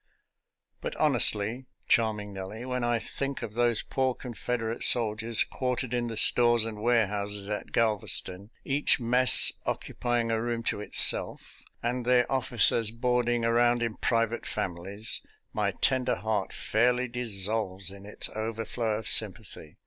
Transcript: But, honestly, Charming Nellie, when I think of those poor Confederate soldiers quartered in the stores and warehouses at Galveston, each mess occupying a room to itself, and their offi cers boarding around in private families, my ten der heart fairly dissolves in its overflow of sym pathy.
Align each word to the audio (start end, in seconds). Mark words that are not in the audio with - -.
But, 0.81 0.95
honestly, 0.95 1.67
Charming 1.87 2.33
Nellie, 2.33 2.65
when 2.65 2.83
I 2.83 2.97
think 2.97 3.43
of 3.43 3.53
those 3.53 3.83
poor 3.83 4.15
Confederate 4.15 4.83
soldiers 4.83 5.43
quartered 5.43 5.93
in 5.93 6.07
the 6.07 6.17
stores 6.17 6.65
and 6.65 6.81
warehouses 6.81 7.47
at 7.47 7.71
Galveston, 7.71 8.49
each 8.65 8.99
mess 8.99 9.51
occupying 9.63 10.31
a 10.31 10.41
room 10.41 10.63
to 10.63 10.81
itself, 10.81 11.61
and 11.83 12.03
their 12.03 12.25
offi 12.31 12.57
cers 12.57 12.89
boarding 12.91 13.45
around 13.45 13.83
in 13.83 13.95
private 13.97 14.47
families, 14.47 15.21
my 15.53 15.69
ten 15.69 16.05
der 16.05 16.15
heart 16.15 16.51
fairly 16.51 17.07
dissolves 17.07 17.91
in 17.91 18.03
its 18.07 18.27
overflow 18.29 18.97
of 18.97 19.07
sym 19.07 19.33
pathy. 19.35 19.75